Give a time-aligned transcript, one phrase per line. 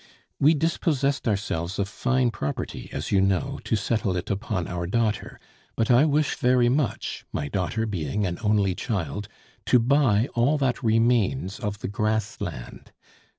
[0.39, 5.39] We dispossessed ourselves of fine property, as you know, to settle it upon our daughter;
[5.75, 9.27] but I wish very much, my daughter being an only child,
[9.67, 12.91] to buy all that remains of the grass land.